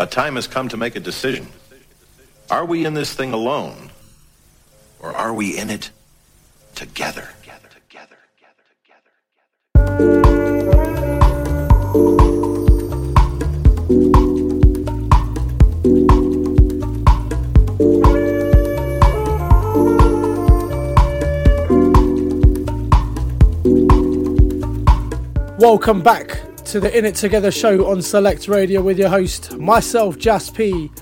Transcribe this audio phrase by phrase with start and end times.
[0.00, 1.48] A time has come to make a decision.
[2.52, 3.90] Are we in this thing alone?
[5.00, 5.90] Or are we in it
[6.76, 7.28] together?
[25.58, 30.18] Welcome back to the In It Together show on Select Radio with your host, myself,
[30.18, 30.92] Jas P.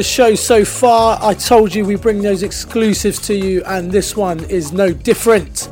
[0.00, 1.18] The show so far.
[1.20, 5.68] I told you we bring those exclusives to you, and this one is no different.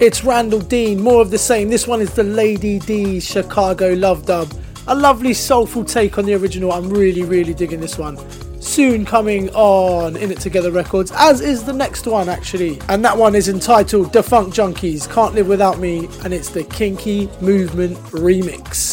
[0.00, 1.68] It's Randall Dean, more of the same.
[1.68, 4.52] This one is the Lady D Chicago Love Dub.
[4.88, 6.72] A lovely soulful take on the original.
[6.72, 8.18] I'm really, really digging this one.
[8.60, 12.80] Soon coming on In It Together Records, as is the next one actually.
[12.88, 16.64] And that one is entitled Da Funk Junkies Can't Live Without Me, and it's the
[16.64, 18.87] Kinky Movement Remix.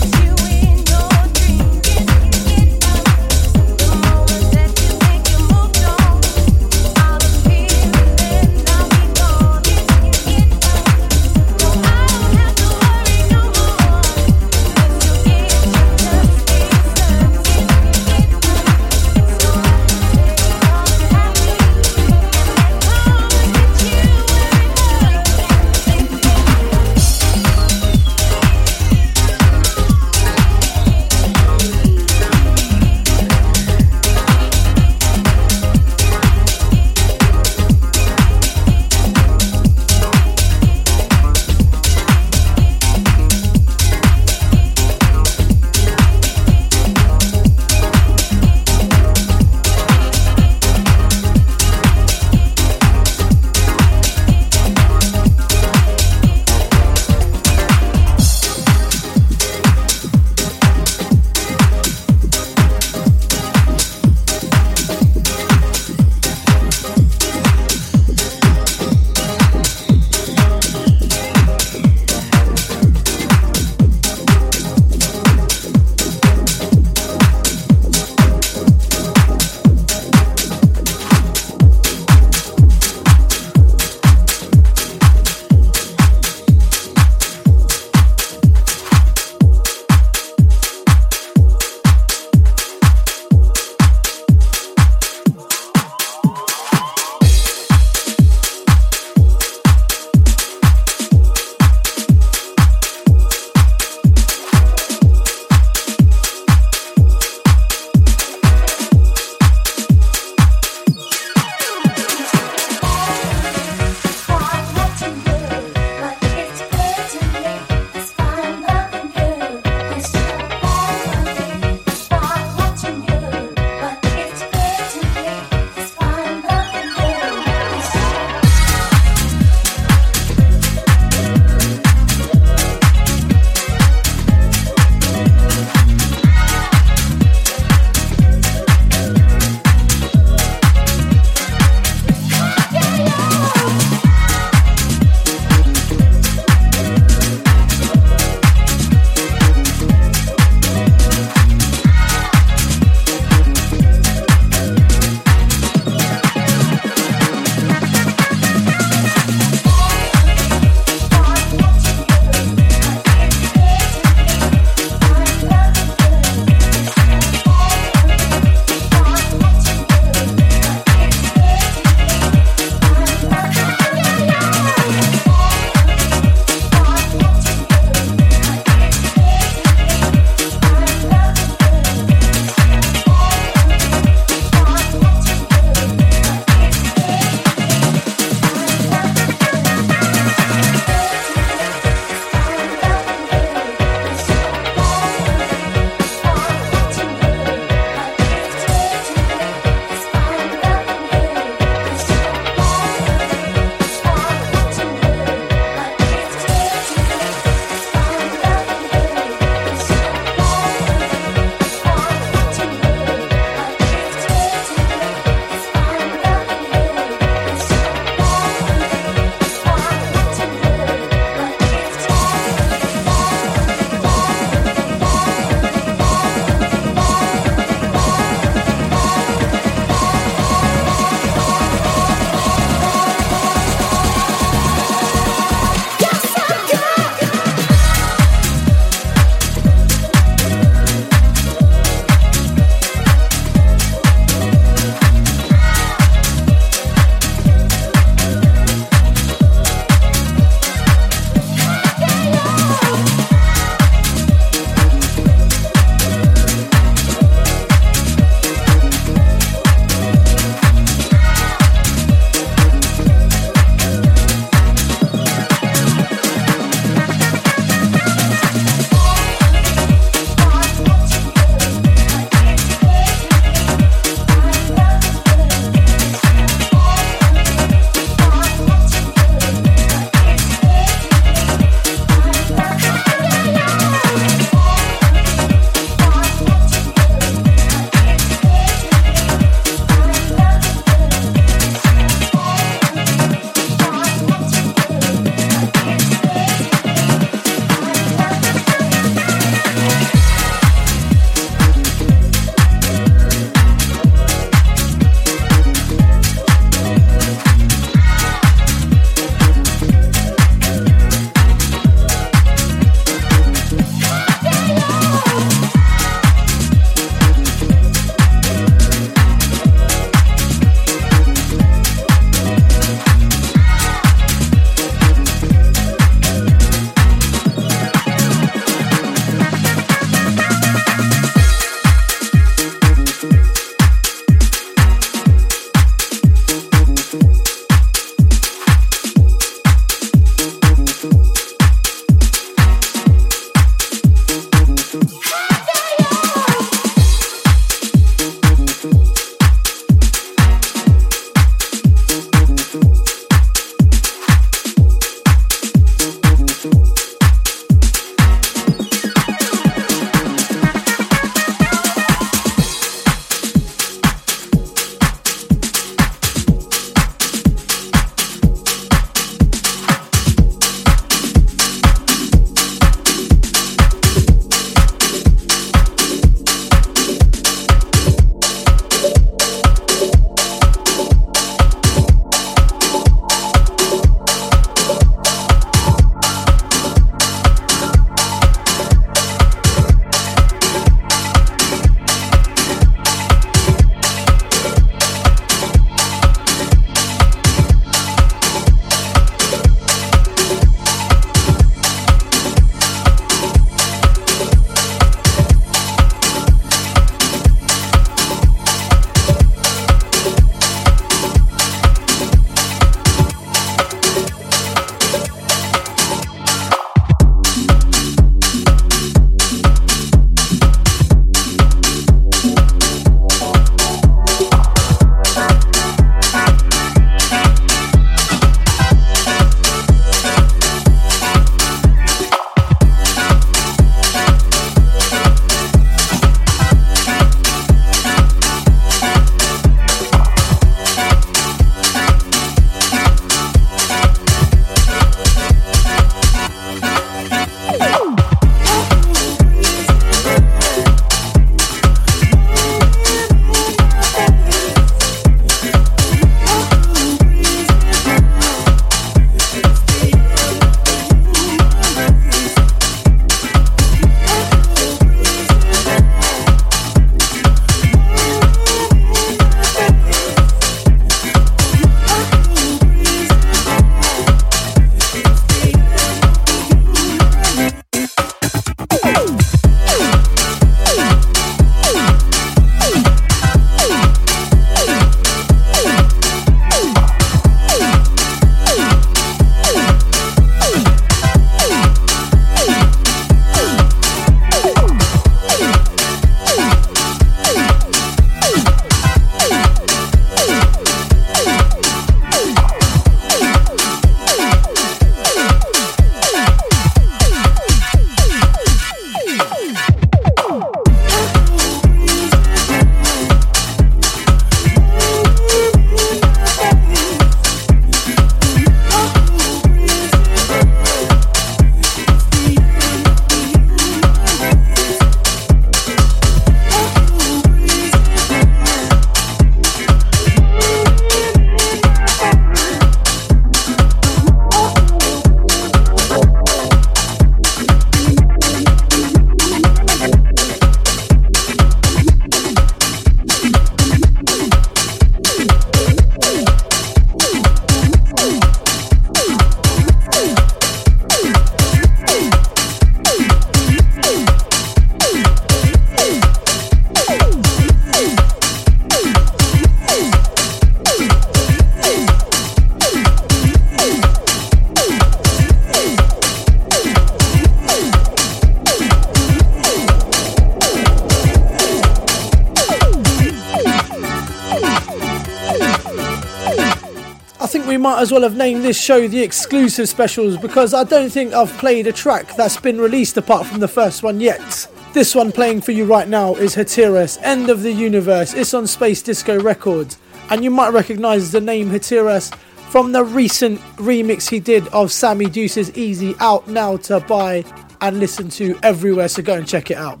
[578.12, 581.92] Well have named this show the exclusive specials because I don't think I've played a
[581.92, 584.68] track that's been released apart from the first one yet.
[584.92, 588.34] This one playing for you right now is Hatiras, End of the Universe.
[588.34, 589.96] It's on Space Disco Records,
[590.28, 592.34] and you might recognize the name Hatiras
[592.70, 597.44] from the recent remix he did of Sammy Deuce's Easy out now to buy
[597.80, 600.00] and listen to everywhere, so go and check it out.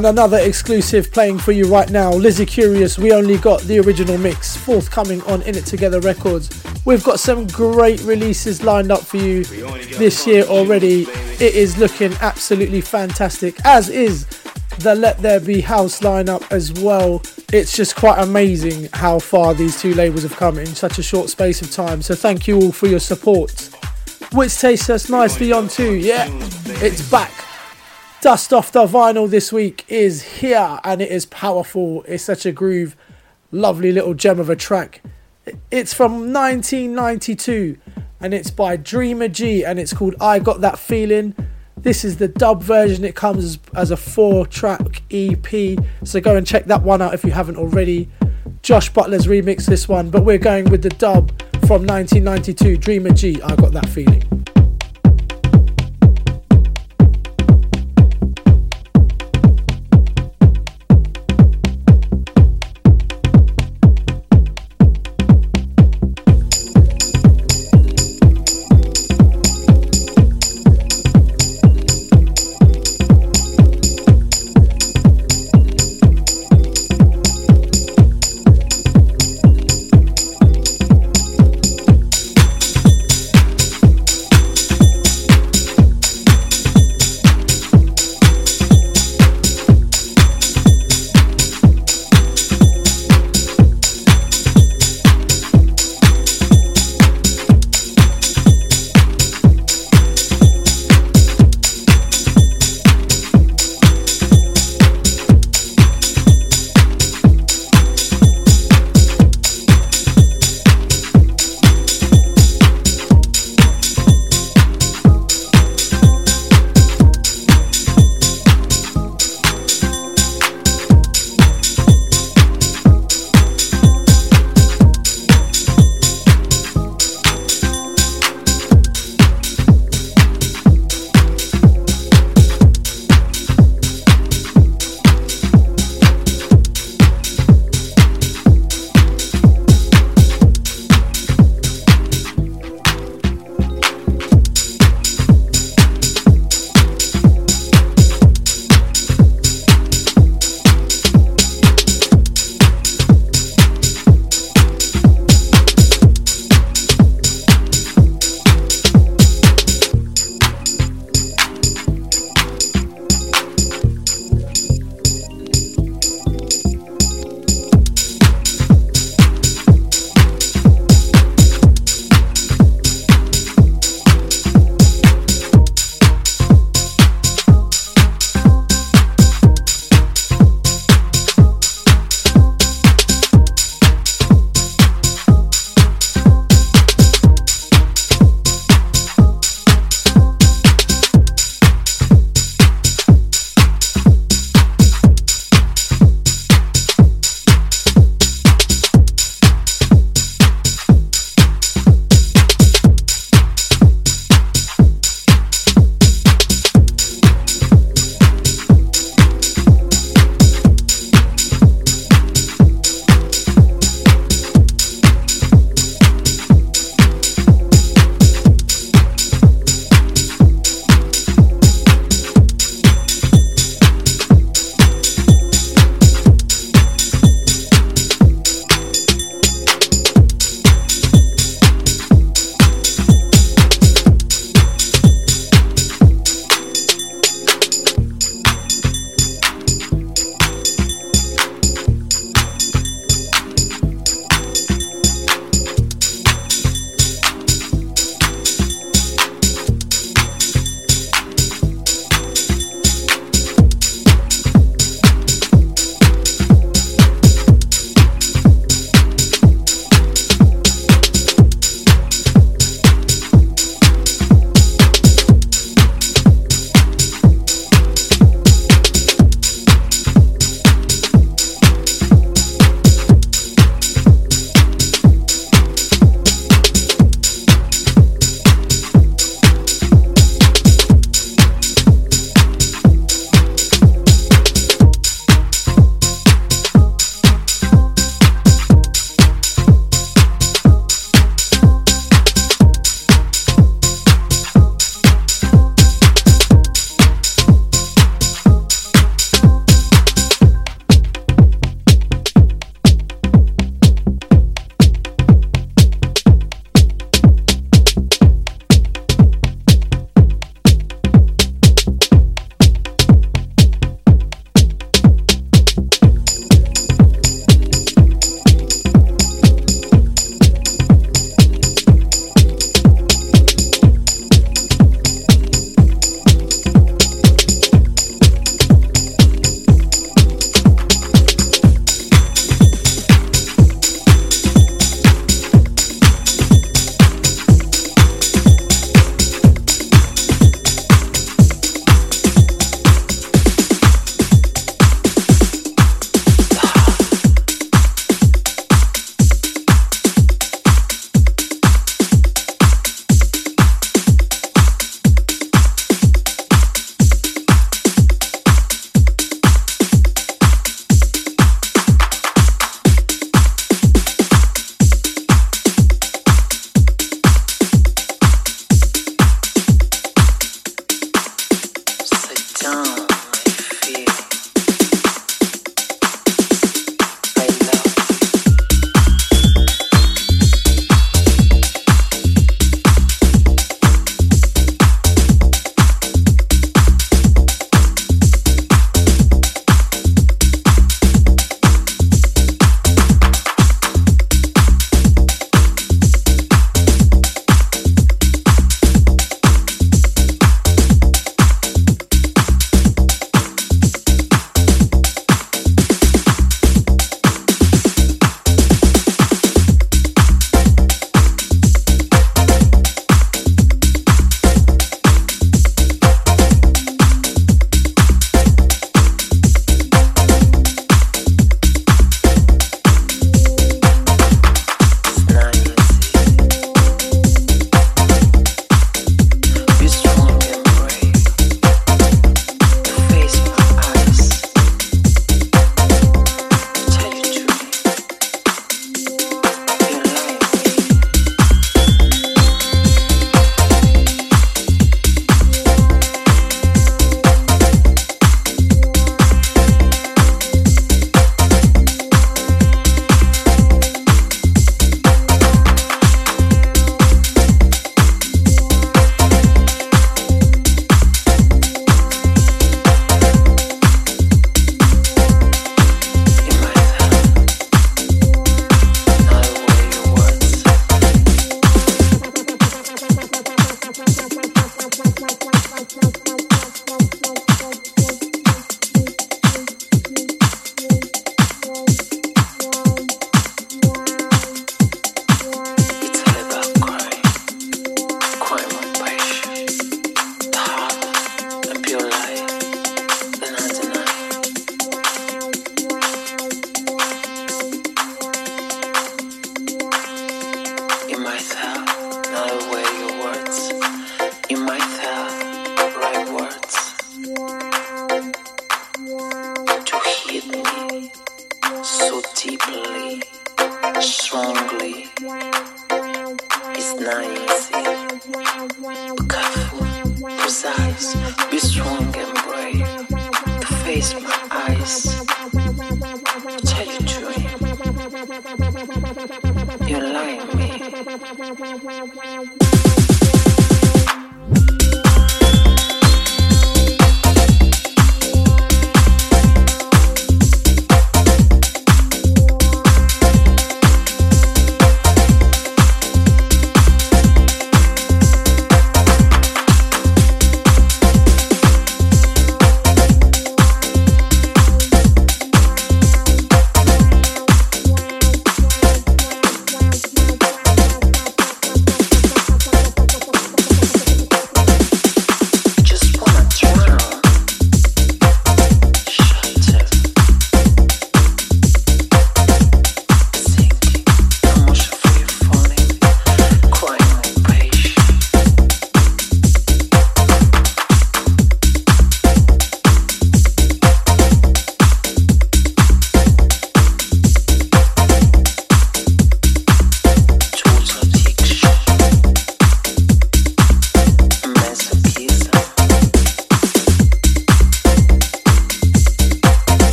[0.00, 2.10] And another exclusive playing for you right now.
[2.10, 6.48] Lizzie Curious, we only got the original mix, forthcoming on In It Together Records.
[6.86, 11.02] We've got some great releases lined up for you this year already.
[11.02, 14.24] It is looking absolutely fantastic, as is
[14.78, 17.20] the Let There Be House lineup as well.
[17.52, 21.28] It's just quite amazing how far these two labels have come in such a short
[21.28, 22.00] space of time.
[22.00, 23.68] So thank you all for your support.
[24.32, 26.26] Which takes us nicely on to, yeah,
[26.80, 27.39] it's back.
[28.20, 32.04] Dust Off the Vinyl this week is here and it is powerful.
[32.06, 32.94] It's such a groove.
[33.50, 35.00] Lovely little gem of a track.
[35.70, 37.78] It's from 1992
[38.20, 41.34] and it's by Dreamer G and it's called I Got That Feeling.
[41.78, 43.06] This is the dub version.
[43.06, 45.78] It comes as, a four track EP.
[46.04, 48.10] So go and check that one out if you haven't already.
[48.60, 51.30] Josh Butler's remixed this one, but we're going with the dub
[51.66, 53.40] from 1992 Dreamer G.
[53.40, 54.39] I Got That Feeling.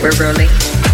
[0.00, 0.87] We're rolling.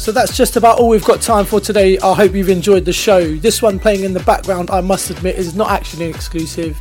[0.00, 1.98] So that's just about all we've got time for today.
[1.98, 3.36] I hope you've enjoyed the show.
[3.36, 6.80] This one playing in the background, I must admit, is not actually an exclusive.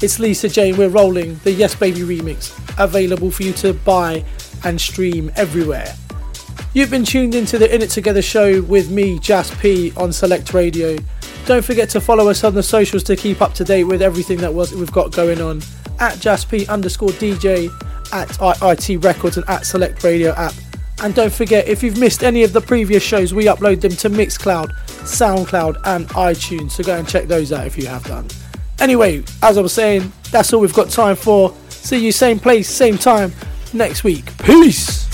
[0.00, 4.24] It's Lisa Jane, We're Rolling, the Yes Baby remix, available for you to buy
[4.64, 5.94] and stream everywhere.
[6.72, 10.54] You've been tuned into the In It Together show with me, Jas P, on Select
[10.54, 10.96] Radio.
[11.44, 14.38] Don't forget to follow us on the socials to keep up to date with everything
[14.38, 15.60] that was we've got going on.
[16.00, 17.68] At P underscore DJ,
[18.10, 20.54] at IIT Records, and at Select Radio app.
[21.02, 24.08] And don't forget, if you've missed any of the previous shows, we upload them to
[24.08, 24.72] Mixcloud,
[25.02, 26.72] Soundcloud, and iTunes.
[26.72, 28.28] So go and check those out if you have done.
[28.80, 31.54] Anyway, as I was saying, that's all we've got time for.
[31.68, 33.32] See you same place, same time
[33.72, 34.36] next week.
[34.38, 35.13] Peace!